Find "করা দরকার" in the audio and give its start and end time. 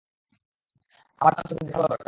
1.77-1.99